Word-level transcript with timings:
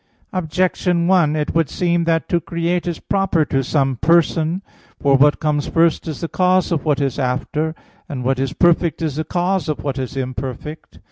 Objection 0.33 1.05
1: 1.05 1.35
It 1.35 1.53
would 1.53 1.69
seem 1.69 2.05
that 2.05 2.27
to 2.27 2.39
create 2.41 2.87
is 2.87 2.97
proper 2.99 3.45
to 3.45 3.63
some 3.63 3.97
Person. 3.97 4.63
For 4.99 5.15
what 5.15 5.39
comes 5.39 5.67
first 5.67 6.07
is 6.07 6.21
the 6.21 6.27
cause 6.27 6.71
of 6.71 6.83
what 6.83 6.99
is 6.99 7.19
after; 7.19 7.75
and 8.09 8.23
what 8.23 8.39
is 8.39 8.51
perfect 8.53 9.03
is 9.03 9.17
the 9.17 9.23
cause 9.23 9.69
of 9.69 9.83
what 9.83 9.99
is 9.99 10.17
imperfect. 10.17 10.97